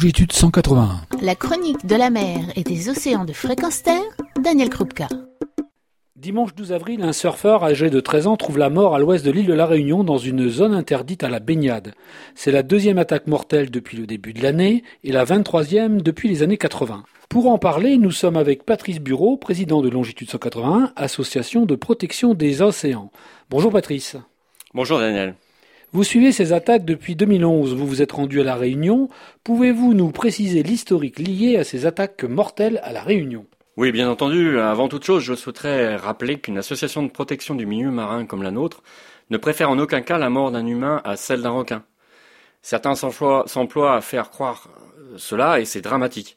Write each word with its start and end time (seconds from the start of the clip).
Longitude 0.00 0.32
181. 0.32 1.02
La 1.20 1.34
chronique 1.34 1.84
de 1.84 1.94
la 1.94 2.08
mer 2.08 2.38
et 2.56 2.62
des 2.62 2.88
océans 2.88 3.26
de 3.26 3.34
fréquence 3.34 3.82
terre, 3.82 4.00
Daniel 4.42 4.70
Krupka. 4.70 5.08
Dimanche 6.16 6.54
12 6.54 6.72
avril, 6.72 7.02
un 7.02 7.12
surfeur 7.12 7.64
âgé 7.64 7.90
de 7.90 8.00
13 8.00 8.26
ans 8.26 8.38
trouve 8.38 8.56
la 8.56 8.70
mort 8.70 8.94
à 8.94 8.98
l'ouest 8.98 9.22
de 9.26 9.30
l'île 9.30 9.44
de 9.44 9.52
la 9.52 9.66
Réunion 9.66 10.02
dans 10.02 10.16
une 10.16 10.48
zone 10.48 10.72
interdite 10.72 11.22
à 11.22 11.28
la 11.28 11.38
baignade. 11.38 11.92
C'est 12.34 12.50
la 12.50 12.62
deuxième 12.62 12.96
attaque 12.96 13.26
mortelle 13.26 13.70
depuis 13.70 13.98
le 13.98 14.06
début 14.06 14.32
de 14.32 14.42
l'année 14.42 14.84
et 15.04 15.12
la 15.12 15.26
23e 15.26 16.00
depuis 16.00 16.30
les 16.30 16.42
années 16.42 16.56
80. 16.56 17.04
Pour 17.28 17.48
en 17.48 17.58
parler, 17.58 17.98
nous 17.98 18.10
sommes 18.10 18.38
avec 18.38 18.64
Patrice 18.64 19.00
Bureau, 19.00 19.36
président 19.36 19.82
de 19.82 19.90
Longitude 19.90 20.30
181, 20.30 20.94
association 20.96 21.66
de 21.66 21.74
protection 21.74 22.32
des 22.32 22.62
océans. 22.62 23.10
Bonjour 23.50 23.70
Patrice. 23.70 24.16
Bonjour 24.72 24.98
Daniel. 24.98 25.34
Vous 25.92 26.04
suivez 26.04 26.30
ces 26.30 26.52
attaques 26.52 26.84
depuis 26.84 27.16
2011, 27.16 27.74
vous 27.74 27.84
vous 27.84 28.00
êtes 28.00 28.12
rendu 28.12 28.40
à 28.40 28.44
La 28.44 28.54
Réunion. 28.54 29.08
Pouvez-vous 29.42 29.92
nous 29.92 30.12
préciser 30.12 30.62
l'historique 30.62 31.18
lié 31.18 31.56
à 31.56 31.64
ces 31.64 31.84
attaques 31.84 32.22
mortelles 32.22 32.78
à 32.84 32.92
La 32.92 33.02
Réunion? 33.02 33.44
Oui, 33.76 33.90
bien 33.90 34.08
entendu. 34.08 34.60
Avant 34.60 34.86
toute 34.86 35.02
chose, 35.02 35.24
je 35.24 35.34
souhaiterais 35.34 35.96
rappeler 35.96 36.38
qu'une 36.38 36.58
association 36.58 37.02
de 37.02 37.08
protection 37.10 37.56
du 37.56 37.66
milieu 37.66 37.90
marin 37.90 38.24
comme 38.24 38.44
la 38.44 38.52
nôtre 38.52 38.84
ne 39.30 39.36
préfère 39.36 39.68
en 39.68 39.80
aucun 39.80 40.00
cas 40.00 40.16
la 40.16 40.30
mort 40.30 40.52
d'un 40.52 40.64
humain 40.64 41.00
à 41.02 41.16
celle 41.16 41.42
d'un 41.42 41.50
requin. 41.50 41.82
Certains 42.62 42.94
s'emploient 42.94 43.96
à 43.96 44.00
faire 44.00 44.30
croire 44.30 44.68
cela 45.16 45.58
et 45.58 45.64
c'est 45.64 45.80
dramatique. 45.80 46.36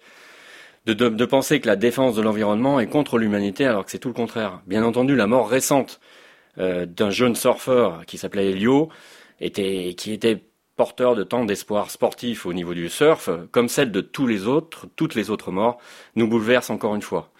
De, 0.87 0.93
de, 0.93 1.25
penser 1.25 1.59
que 1.59 1.67
la 1.67 1.75
défense 1.75 2.15
de 2.15 2.23
l'environnement 2.23 2.79
est 2.79 2.87
contre 2.87 3.19
l'humanité 3.19 3.67
alors 3.67 3.85
que 3.85 3.91
c'est 3.91 3.99
tout 3.99 4.07
le 4.09 4.15
contraire. 4.15 4.61
Bien 4.65 4.83
entendu, 4.83 5.15
la 5.15 5.27
mort 5.27 5.47
récente 5.47 5.99
euh, 6.57 6.87
d'un 6.87 7.11
jeune 7.11 7.35
surfeur 7.35 8.03
qui 8.07 8.17
s'appelait 8.17 8.49
Elio 8.49 8.89
était, 9.39 9.93
qui 9.97 10.13
était 10.13 10.43
porteur 10.75 11.15
de 11.15 11.23
tant 11.23 11.45
d'espoir 11.45 11.91
sportif 11.91 12.45
au 12.45 12.53
niveau 12.53 12.73
du 12.73 12.89
surf, 12.89 13.29
comme 13.51 13.69
celle 13.69 13.91
de 13.91 14.01
tous 14.01 14.27
les 14.27 14.47
autres, 14.47 14.87
toutes 14.95 15.15
les 15.15 15.29
autres 15.29 15.51
morts, 15.51 15.77
nous 16.15 16.27
bouleverse 16.27 16.69
encore 16.69 16.95
une 16.95 17.01
fois. 17.01 17.31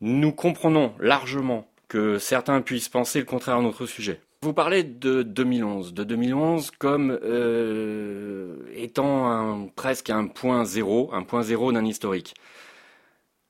Nous 0.00 0.32
comprenons 0.32 0.94
largement 0.98 1.68
que 1.88 2.18
certains 2.18 2.60
puissent 2.62 2.88
penser 2.88 3.18
le 3.18 3.24
contraire 3.26 3.56
à 3.56 3.62
notre 3.62 3.86
sujet. 3.86 4.20
Vous 4.42 4.52
parlez 4.52 4.82
de 4.82 5.22
2011, 5.22 5.94
de 5.94 6.04
2011 6.04 6.70
comme 6.72 7.18
euh, 7.22 8.56
étant 8.74 9.30
un, 9.30 9.68
presque 9.68 10.10
un 10.10 10.26
point 10.26 10.64
zéro, 10.64 11.10
un 11.14 11.22
point 11.22 11.42
zéro 11.42 11.72
d'un 11.72 11.84
historique. 11.84 12.34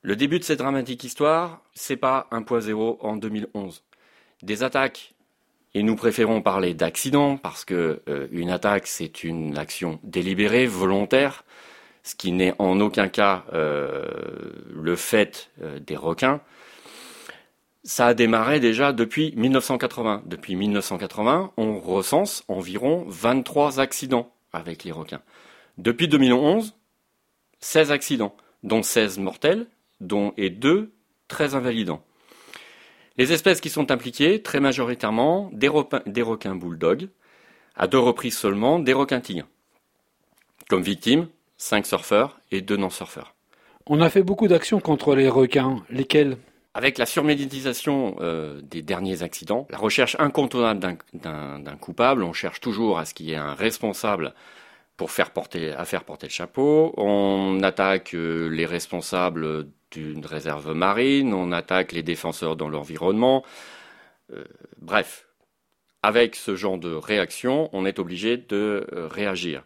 Le 0.03 0.15
début 0.15 0.39
de 0.39 0.43
cette 0.43 0.59
dramatique 0.59 1.03
histoire, 1.03 1.63
c'est 1.73 1.97
pas 1.97 2.27
un 2.31 2.43
point 2.43 2.61
zéro 2.61 2.97
en 3.01 3.17
2011. 3.17 3.83
Des 4.43 4.63
attaques 4.63 5.14
et 5.75 5.83
nous 5.83 5.97
préférons 5.97 6.41
parler 6.41 6.73
d'accident 6.73 7.35
parce 7.35 7.65
que 7.65 8.01
euh, 8.07 8.27
une 8.31 8.49
attaque 8.49 8.87
c'est 8.87 9.25
une 9.25 9.57
action 9.57 9.99
délibérée, 10.03 10.65
volontaire, 10.65 11.43
ce 12.01 12.15
qui 12.15 12.31
n'est 12.31 12.55
en 12.59 12.79
aucun 12.79 13.09
cas 13.09 13.43
euh, 13.53 14.05
le 14.73 14.95
fait 14.95 15.51
euh, 15.61 15.79
des 15.79 15.97
requins. 15.97 16.39
Ça 17.83 18.07
a 18.07 18.13
démarré 18.13 18.61
déjà 18.61 18.93
depuis 18.93 19.33
1980. 19.35 20.23
Depuis 20.25 20.55
1980, 20.55 21.51
on 21.57 21.77
recense 21.77 22.45
environ 22.47 23.03
23 23.07 23.81
accidents 23.81 24.31
avec 24.53 24.85
les 24.85 24.93
requins. 24.93 25.21
Depuis 25.77 26.07
2011, 26.07 26.73
16 27.59 27.91
accidents, 27.91 28.35
dont 28.63 28.81
16 28.81 29.19
mortels, 29.19 29.67
dont 29.99 30.33
et 30.37 30.49
2 30.49 30.93
très 31.27 31.53
invalidants. 31.53 32.04
Les 33.17 33.31
espèces 33.31 33.61
qui 33.61 33.69
sont 33.69 33.91
impliquées, 33.91 34.41
très 34.41 34.59
majoritairement, 34.59 35.49
des, 35.53 35.69
requins 35.69 36.55
bulldogs, 36.55 37.07
à 37.75 37.87
deux 37.87 37.99
reprises 37.99 38.37
seulement, 38.37 38.77
des 38.79 38.93
requins 38.93 39.21
tigres. 39.21 39.47
Comme 40.69 40.81
victimes, 40.81 41.27
cinq 41.57 41.85
surfeurs 41.85 42.39
et 42.51 42.61
deux 42.61 42.75
non-surfeurs. 42.75 43.33
On 43.87 44.01
a 44.01 44.09
fait 44.09 44.23
beaucoup 44.23 44.47
d'actions 44.47 44.81
contre 44.81 45.15
les 45.15 45.29
requins. 45.29 45.83
Lesquelles 45.89 46.37
Avec 46.73 46.97
la 46.97 47.05
surmédiatisation 47.05 48.17
euh, 48.19 48.59
des 48.61 48.81
derniers 48.81 49.23
accidents, 49.23 49.65
la 49.69 49.77
recherche 49.77 50.17
incontournable 50.19 50.97
d'un 51.13 51.77
coupable, 51.79 52.23
on 52.23 52.33
cherche 52.33 52.59
toujours 52.59 52.99
à 52.99 53.05
ce 53.05 53.13
qu'il 53.13 53.27
y 53.27 53.31
ait 53.31 53.37
un 53.37 53.53
responsable 53.53 54.33
pour 54.97 55.11
faire 55.11 55.31
porter, 55.31 55.71
à 55.71 55.85
faire 55.85 56.03
porter 56.03 56.27
le 56.27 56.31
chapeau. 56.31 56.93
On 56.97 57.61
attaque 57.63 58.13
euh, 58.13 58.49
les 58.49 58.65
responsables 58.65 59.67
d'une 59.99 60.25
réserve 60.25 60.73
marine, 60.73 61.33
on 61.33 61.51
attaque 61.51 61.91
les 61.91 62.03
défenseurs 62.03 62.55
dans 62.55 62.69
l'environnement. 62.69 63.43
Euh, 64.31 64.43
bref, 64.77 65.27
avec 66.03 66.35
ce 66.35 66.55
genre 66.55 66.77
de 66.77 66.93
réaction, 66.93 67.69
on 67.73 67.85
est 67.85 67.99
obligé 67.99 68.37
de 68.37 68.87
euh, 68.93 69.07
réagir. 69.07 69.63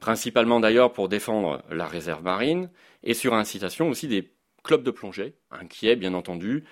Principalement 0.00 0.60
d'ailleurs 0.60 0.92
pour 0.92 1.08
défendre 1.08 1.62
la 1.70 1.86
réserve 1.86 2.22
marine 2.22 2.70
et 3.02 3.14
sur 3.14 3.34
incitation 3.34 3.90
aussi 3.90 4.08
des 4.08 4.32
clubs 4.64 4.82
de 4.82 4.90
plongée, 4.90 5.34
inquiets 5.50 5.96
bien 5.96 6.14
entendu, 6.14 6.64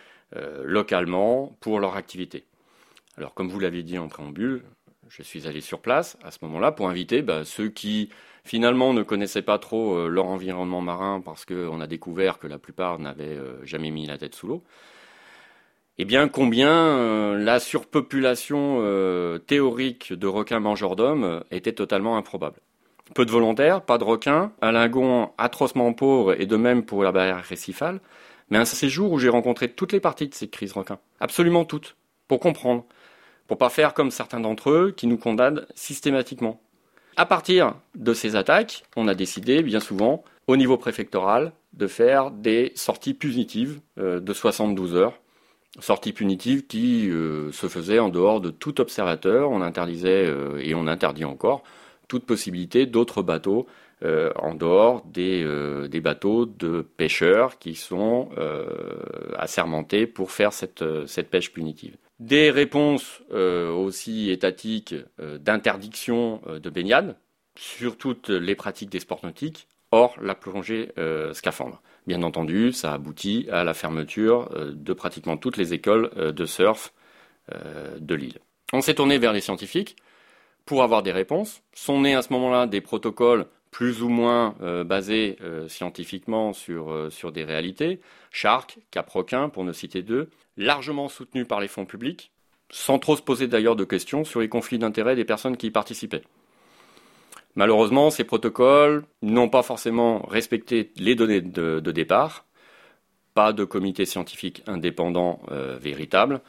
localement 0.62 1.56
pour 1.60 1.80
leur 1.80 1.96
activité. 1.96 2.44
Alors 3.16 3.34
comme 3.34 3.48
vous 3.48 3.60
l'avez 3.60 3.82
dit 3.82 3.98
en 3.98 4.08
préambule, 4.08 4.62
je 5.08 5.22
suis 5.22 5.46
allé 5.46 5.60
sur 5.60 5.80
place 5.80 6.16
à 6.22 6.30
ce 6.30 6.38
moment-là 6.42 6.72
pour 6.72 6.88
inviter 6.88 7.22
bah, 7.22 7.44
ceux 7.44 7.68
qui 7.68 8.10
finalement 8.44 8.92
ne 8.92 9.02
connaissaient 9.02 9.42
pas 9.42 9.58
trop 9.58 9.94
euh, 9.94 10.08
leur 10.08 10.26
environnement 10.26 10.80
marin 10.80 11.20
parce 11.24 11.44
qu'on 11.44 11.80
a 11.80 11.86
découvert 11.86 12.38
que 12.38 12.46
la 12.46 12.58
plupart 12.58 12.98
n'avaient 12.98 13.36
euh, 13.36 13.64
jamais 13.64 13.90
mis 13.90 14.06
la 14.06 14.18
tête 14.18 14.34
sous 14.34 14.46
l'eau. 14.46 14.62
Eh 15.98 16.04
bien, 16.04 16.28
combien 16.28 16.70
euh, 16.70 17.36
la 17.36 17.58
surpopulation 17.58 18.82
théorique 19.46 20.12
de 20.12 20.26
requins 20.26 20.60
mangeurs 20.60 20.94
d'hommes 20.94 21.42
était 21.50 21.72
totalement 21.72 22.16
improbable. 22.16 22.60
Peu 23.14 23.24
de 23.24 23.30
volontaires, 23.30 23.82
pas 23.82 23.98
de 23.98 24.04
requins, 24.04 24.52
un 24.60 24.72
lingon 24.72 25.30
atrocement 25.38 25.92
pauvre 25.92 26.40
et 26.40 26.46
de 26.46 26.56
même 26.56 26.84
pour 26.84 27.02
la 27.02 27.10
barrière 27.10 27.42
récifale, 27.42 28.00
mais 28.50 28.58
un 28.58 28.64
séjour 28.64 29.12
où 29.12 29.18
j'ai 29.18 29.28
rencontré 29.28 29.68
toutes 29.68 29.92
les 29.92 30.00
parties 30.00 30.28
de 30.28 30.34
ces 30.34 30.48
crises 30.48 30.72
requins, 30.72 30.98
absolument 31.18 31.64
toutes, 31.64 31.96
pour 32.28 32.38
comprendre, 32.38 32.84
pour 33.48 33.58
pas 33.58 33.70
faire 33.70 33.94
comme 33.94 34.12
certains 34.12 34.38
d'entre 34.38 34.70
eux 34.70 34.94
qui 34.96 35.08
nous 35.08 35.18
condamnent 35.18 35.66
systématiquement. 35.74 36.60
À 37.16 37.26
partir 37.26 37.74
de 37.96 38.14
ces 38.14 38.36
attaques, 38.36 38.84
on 38.94 39.08
a 39.08 39.14
décidé 39.16 39.64
bien 39.64 39.80
souvent 39.80 40.22
au 40.46 40.56
niveau 40.56 40.76
préfectoral 40.76 41.52
de 41.72 41.88
faire 41.88 42.30
des 42.30 42.70
sorties 42.76 43.14
punitives 43.14 43.80
euh, 43.98 44.20
de 44.20 44.32
72 44.32 44.94
heures. 44.94 45.18
Sorties 45.80 46.12
punitives 46.12 46.66
qui 46.66 47.10
euh, 47.10 47.50
se 47.50 47.66
faisaient 47.66 47.98
en 47.98 48.08
dehors 48.08 48.40
de 48.40 48.50
tout 48.50 48.80
observateur. 48.80 49.50
On 49.50 49.62
interdisait 49.62 50.26
euh, 50.26 50.60
et 50.62 50.74
on 50.74 50.86
interdit 50.86 51.24
encore 51.24 51.64
toute 52.06 52.24
possibilité 52.24 52.86
d'autres 52.86 53.22
bateaux 53.22 53.66
en 54.02 54.54
dehors 54.54 55.04
des, 55.06 55.44
des, 55.88 56.00
bateaux 56.00 56.46
de 56.46 56.82
pêcheurs 56.82 57.58
qui 57.58 57.74
sont 57.74 58.30
assermentés 59.36 60.06
pour 60.06 60.30
faire 60.30 60.52
cette, 60.52 60.84
cette 61.06 61.30
pêche 61.30 61.52
punitive 61.52 61.96
des 62.20 62.50
réponses 62.50 63.22
euh, 63.32 63.70
aussi 63.70 64.30
étatiques 64.30 64.94
euh, 65.20 65.38
d'interdiction 65.38 66.40
euh, 66.46 66.58
de 66.58 66.70
baignade 66.70 67.16
sur 67.56 67.96
toutes 67.96 68.28
les 68.28 68.54
pratiques 68.54 68.90
des 68.90 69.00
sports 69.00 69.20
nautiques, 69.24 69.66
hors 69.90 70.14
la 70.22 70.36
plongée 70.36 70.92
scaphandre. 71.32 71.82
Bien 72.06 72.22
entendu, 72.22 72.70
ça 72.70 72.92
aboutit 72.92 73.48
à 73.50 73.64
la 73.64 73.74
fermeture 73.74 74.48
de 74.72 74.92
pratiquement 74.92 75.36
toutes 75.36 75.56
les 75.56 75.74
écoles 75.74 76.10
de 76.14 76.46
surf 76.46 76.92
de 77.50 78.14
l'île. 78.14 78.38
On 78.72 78.80
s'est 78.80 78.94
tourné 78.94 79.18
vers 79.18 79.32
les 79.32 79.40
scientifiques 79.40 79.96
pour 80.66 80.84
avoir 80.84 81.02
des 81.02 81.10
réponses. 81.10 81.62
Sont 81.72 82.02
nés 82.02 82.14
à 82.14 82.22
ce 82.22 82.32
moment-là 82.34 82.68
des 82.68 82.80
protocoles 82.80 83.46
plus 83.70 84.02
ou 84.02 84.08
moins 84.08 84.54
basés 84.84 85.36
scientifiquement 85.68 86.52
sur, 86.52 87.08
sur 87.10 87.32
des 87.32 87.44
réalités. 87.44 88.00
Shark, 88.30 88.78
Caproquin, 88.90 89.48
pour 89.48 89.64
ne 89.64 89.72
citer 89.72 90.02
deux, 90.02 90.30
largement 90.56 91.08
soutenu 91.08 91.44
par 91.44 91.60
les 91.60 91.68
fonds 91.68 91.86
publics, 91.86 92.32
sans 92.70 92.98
trop 92.98 93.16
se 93.16 93.22
poser 93.22 93.46
d'ailleurs 93.46 93.76
de 93.76 93.84
questions 93.84 94.24
sur 94.24 94.40
les 94.40 94.48
conflits 94.48 94.78
d'intérêts 94.78 95.16
des 95.16 95.24
personnes 95.24 95.56
qui 95.56 95.68
y 95.68 95.70
participaient. 95.70 96.24
Malheureusement, 97.54 98.10
ces 98.10 98.24
protocoles 98.24 99.04
n'ont 99.22 99.48
pas 99.48 99.62
forcément 99.62 100.20
respecté 100.28 100.92
les 100.96 101.14
données 101.14 101.40
de, 101.40 101.80
départ, 101.80 102.44
pas 103.34 103.52
de 103.52 103.64
comité 103.64 104.04
scientifique 104.04 104.62
indépendant 104.66 105.40
euh, 105.50 105.76
véritable, 105.80 106.40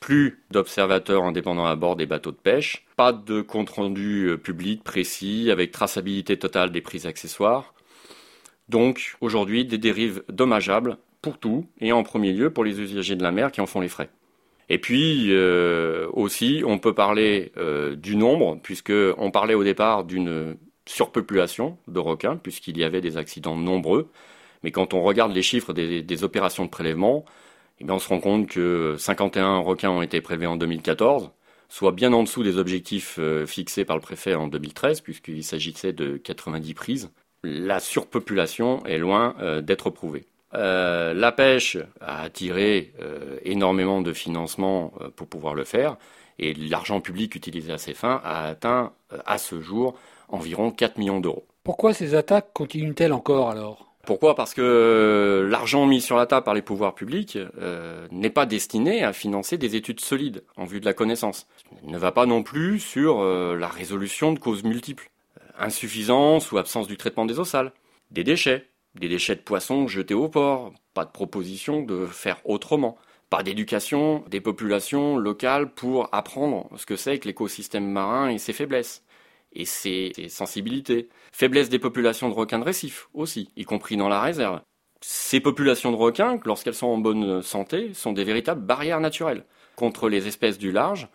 plus 0.00 0.42
d'observateurs 0.50 1.22
indépendants 1.24 1.66
à 1.66 1.76
bord 1.76 1.96
des 1.96 2.06
bateaux 2.06 2.32
de 2.32 2.36
pêche, 2.36 2.86
pas 2.96 3.12
de 3.12 3.42
compte-rendu 3.42 4.30
euh, 4.30 4.36
public 4.36 4.82
précis 4.82 5.50
avec 5.50 5.70
traçabilité 5.70 6.38
totale 6.38 6.72
des 6.72 6.80
prises 6.80 7.06
accessoires. 7.06 7.74
Donc 8.68 9.16
aujourd'hui, 9.20 9.64
des 9.64 9.78
dérives 9.78 10.22
dommageables 10.28 10.96
pour 11.22 11.38
tout, 11.38 11.66
et 11.80 11.92
en 11.92 12.02
premier 12.02 12.32
lieu 12.32 12.50
pour 12.50 12.64
les 12.64 12.80
usagers 12.80 13.16
de 13.16 13.22
la 13.22 13.30
mer 13.30 13.52
qui 13.52 13.60
en 13.60 13.66
font 13.66 13.80
les 13.80 13.88
frais. 13.88 14.10
Et 14.70 14.78
puis 14.78 15.26
euh, 15.30 16.08
aussi, 16.12 16.62
on 16.64 16.78
peut 16.78 16.94
parler 16.94 17.52
euh, 17.56 17.96
du 17.96 18.16
nombre, 18.16 18.58
puisque 18.62 18.92
on 19.18 19.30
parlait 19.30 19.54
au 19.54 19.64
départ 19.64 20.04
d'une 20.04 20.56
surpopulation 20.86 21.76
de 21.88 21.98
requins, 21.98 22.36
puisqu'il 22.36 22.78
y 22.78 22.84
avait 22.84 23.00
des 23.00 23.16
accidents 23.16 23.56
nombreux. 23.56 24.10
Mais 24.62 24.70
quand 24.70 24.94
on 24.94 25.02
regarde 25.02 25.32
les 25.32 25.42
chiffres 25.42 25.72
des, 25.72 26.24
opérations 26.24 26.64
de 26.64 26.70
prélèvement, 26.70 27.24
eh 27.80 27.90
on 27.90 27.98
se 27.98 28.08
rend 28.08 28.20
compte 28.20 28.46
que 28.46 28.96
51 28.98 29.58
requins 29.58 29.90
ont 29.90 30.02
été 30.02 30.20
prélevés 30.20 30.46
en 30.46 30.56
2014, 30.56 31.30
soit 31.68 31.92
bien 31.92 32.12
en 32.12 32.22
dessous 32.22 32.42
des 32.42 32.58
objectifs 32.58 33.16
euh, 33.18 33.46
fixés 33.46 33.84
par 33.84 33.96
le 33.96 34.02
préfet 34.02 34.34
en 34.34 34.48
2013, 34.48 35.00
puisqu'il 35.00 35.44
s'agissait 35.44 35.92
de 35.92 36.16
90 36.16 36.74
prises. 36.74 37.10
la 37.42 37.80
surpopulation 37.80 38.84
est 38.84 38.98
loin 38.98 39.34
euh, 39.40 39.62
d'être 39.62 39.88
prouvée. 39.88 40.26
Euh, 40.52 41.14
la 41.14 41.32
pêche 41.32 41.78
a 42.00 42.22
attiré 42.22 42.92
énormément 43.44 44.02
de 44.02 44.12
financement 44.12 44.92
pour 45.16 45.28
pouvoir 45.28 45.54
le 45.54 45.64
faire, 45.64 45.96
et 46.38 46.54
l'argent 46.54 47.00
public 47.00 47.34
utilisé 47.34 47.72
à 47.72 47.78
ces 47.78 47.94
fins 47.94 48.20
a 48.24 48.48
atteint 48.48 48.92
à 49.26 49.38
ce 49.38 49.60
jour 49.60 49.94
environ 50.28 50.70
4 50.70 50.98
millions 50.98 51.20
d'euros. 51.20 51.46
Pourquoi 51.62 51.94
ces 51.94 52.14
attaques 52.14 52.52
continuent-elles 52.52 53.12
encore 53.12 53.50
alors? 53.50 53.89
Pourquoi? 54.10 54.34
Parce 54.34 54.54
que 54.54 55.46
l'argent 55.48 55.86
mis 55.86 56.00
sur 56.00 56.16
la 56.16 56.26
table 56.26 56.42
par 56.42 56.54
les 56.54 56.62
pouvoirs 56.62 56.96
publics 56.96 57.38
n'est 58.10 58.28
pas 58.28 58.44
destiné 58.44 59.04
à 59.04 59.12
financer 59.12 59.56
des 59.56 59.76
études 59.76 60.00
solides 60.00 60.42
en 60.56 60.64
vue 60.64 60.80
de 60.80 60.84
la 60.84 60.94
connaissance. 60.94 61.46
Il 61.84 61.92
ne 61.92 61.96
va 61.96 62.10
pas 62.10 62.26
non 62.26 62.42
plus 62.42 62.80
sur 62.80 63.22
la 63.22 63.68
résolution 63.68 64.32
de 64.32 64.40
causes 64.40 64.64
multiples 64.64 65.12
insuffisance 65.60 66.50
ou 66.50 66.58
absence 66.58 66.88
du 66.88 66.96
traitement 66.96 67.24
des 67.24 67.38
eaux 67.38 67.44
sales, 67.44 67.72
des 68.10 68.24
déchets, 68.24 68.66
des 68.96 69.08
déchets 69.08 69.36
de 69.36 69.42
poissons 69.42 69.86
jetés 69.86 70.14
au 70.14 70.28
port, 70.28 70.72
pas 70.92 71.04
de 71.04 71.12
proposition 71.12 71.82
de 71.82 72.06
faire 72.06 72.40
autrement, 72.44 72.98
pas 73.28 73.44
d'éducation 73.44 74.24
des 74.28 74.40
populations 74.40 75.18
locales 75.18 75.72
pour 75.72 76.08
apprendre 76.10 76.68
ce 76.76 76.84
que 76.84 76.96
c'est 76.96 77.20
que 77.20 77.28
l'écosystème 77.28 77.88
marin 77.88 78.28
et 78.28 78.38
ses 78.38 78.52
faiblesses 78.52 79.04
et 79.52 79.64
ses, 79.64 80.12
sensibilités. 80.28 81.08
Faiblesse 81.32 81.68
des 81.68 81.78
populations 81.78 82.28
de 82.28 82.34
requins 82.34 82.58
de 82.58 82.64
récif 82.64 83.08
aussi, 83.14 83.50
y 83.56 83.64
compris 83.64 83.96
dans 83.96 84.08
la 84.08 84.20
réserve. 84.20 84.60
Ces 85.00 85.40
populations 85.40 85.92
de 85.92 85.96
requins, 85.96 86.38
lorsqu'elles 86.44 86.74
sont 86.74 86.88
en 86.88 86.98
bonne 86.98 87.42
santé, 87.42 87.94
sont 87.94 88.12
des 88.12 88.24
véritables 88.24 88.64
barrières 88.64 89.00
naturelles 89.00 89.44
contre 89.76 90.08
les 90.08 90.26
espèces 90.26 90.58
du 90.58 90.72
large, 90.72 91.08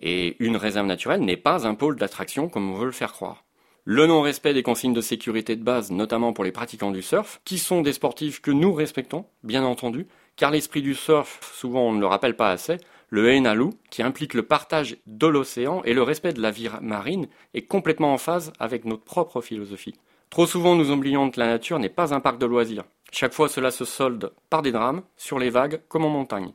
et 0.00 0.36
une 0.42 0.56
réserve 0.56 0.86
naturelle 0.86 1.20
n'est 1.20 1.36
pas 1.36 1.66
un 1.66 1.74
pôle 1.74 1.96
d'attraction 1.96 2.48
comme 2.48 2.70
on 2.70 2.74
veut 2.74 2.86
le 2.86 2.92
faire 2.92 3.12
croire 3.12 3.44
le 3.84 4.06
non-respect 4.06 4.54
des 4.54 4.62
consignes 4.62 4.92
de 4.92 5.00
sécurité 5.00 5.56
de 5.56 5.64
base, 5.64 5.90
notamment 5.90 6.32
pour 6.32 6.44
les 6.44 6.52
pratiquants 6.52 6.90
du 6.90 7.02
surf, 7.02 7.40
qui 7.44 7.58
sont 7.58 7.80
des 7.80 7.92
sportifs 7.92 8.40
que 8.40 8.50
nous 8.50 8.72
respectons, 8.72 9.24
bien 9.42 9.64
entendu, 9.64 10.06
car 10.36 10.50
l'esprit 10.50 10.82
du 10.82 10.94
surf, 10.94 11.40
souvent 11.54 11.88
on 11.88 11.92
ne 11.92 12.00
le 12.00 12.06
rappelle 12.06 12.36
pas 12.36 12.50
assez, 12.50 12.76
le 13.10 13.28
Enalu, 13.28 13.70
qui 13.90 14.02
implique 14.02 14.34
le 14.34 14.44
partage 14.44 14.96
de 15.06 15.26
l'océan 15.26 15.82
et 15.84 15.94
le 15.94 16.02
respect 16.02 16.32
de 16.32 16.40
la 16.40 16.52
vie 16.52 16.68
marine, 16.80 17.26
est 17.54 17.62
complètement 17.62 18.14
en 18.14 18.18
phase 18.18 18.52
avec 18.60 18.84
notre 18.84 19.02
propre 19.02 19.40
philosophie. 19.40 19.96
Trop 20.30 20.46
souvent 20.46 20.76
nous 20.76 20.92
oublions 20.92 21.28
que 21.30 21.40
la 21.40 21.48
nature 21.48 21.80
n'est 21.80 21.88
pas 21.88 22.14
un 22.14 22.20
parc 22.20 22.38
de 22.38 22.46
loisirs. 22.46 22.84
Chaque 23.10 23.32
fois 23.32 23.48
cela 23.48 23.72
se 23.72 23.84
solde 23.84 24.32
par 24.48 24.62
des 24.62 24.70
drames, 24.70 25.02
sur 25.16 25.40
les 25.40 25.50
vagues 25.50 25.82
comme 25.88 26.04
en 26.04 26.08
montagne. 26.08 26.52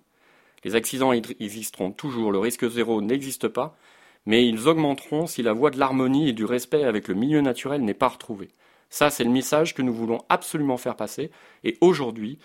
Les 0.63 0.75
accidents 0.75 1.11
existeront 1.11 1.91
toujours, 1.91 2.31
le 2.31 2.39
risque 2.39 2.67
zéro 2.69 3.01
n'existe 3.01 3.49
pas, 3.49 3.75
mais 4.25 4.47
ils 4.47 4.69
augmenteront 4.69 5.27
si 5.27 5.43
la 5.43 5.51
voie 5.51 5.71
de 5.71 5.77
l'harmonie 5.77 6.29
et 6.29 6.33
du 6.33 6.45
respect 6.45 6.85
avec 6.85 7.09
le 7.09 7.15
milieu 7.15 7.41
naturel 7.41 7.81
n'est 7.81 7.93
pas 7.93 8.07
retrouvée. 8.07 8.49
Ça, 8.89 9.09
c'est 9.09 9.25
le 9.25 9.29
message 9.29 9.73
que 9.73 9.81
nous 9.81 9.93
voulons 9.93 10.23
absolument 10.29 10.77
faire 10.77 10.95
passer, 10.95 11.29
et 11.65 11.77
aujourd'hui, 11.81 12.39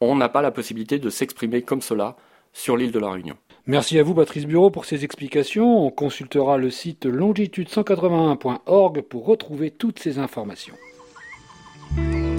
on 0.00 0.14
n'a 0.14 0.28
pas 0.28 0.40
la 0.40 0.52
possibilité 0.52 1.00
de 1.00 1.10
s'exprimer 1.10 1.62
comme 1.62 1.82
cela 1.82 2.16
sur 2.52 2.76
l'île 2.76 2.92
de 2.92 2.98
la 3.00 3.10
Réunion. 3.10 3.36
Merci 3.66 3.98
à 3.98 4.04
vous, 4.04 4.14
Patrice 4.14 4.46
Bureau, 4.46 4.70
pour 4.70 4.84
ces 4.84 5.04
explications. 5.04 5.84
On 5.84 5.90
consultera 5.90 6.56
le 6.56 6.70
site 6.70 7.04
longitude181.org 7.06 9.00
pour 9.02 9.26
retrouver 9.26 9.72
toutes 9.72 9.98
ces 9.98 10.18
informations. 10.20 10.74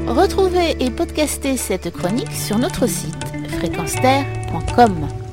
Retrouvez 0.08 0.82
et 0.82 0.90
podcastez 0.90 1.58
cette 1.58 1.92
chronique 1.92 2.32
sur 2.32 2.58
notre 2.58 2.88
site 2.88 3.26
fréquenceterre.com. 3.60 5.27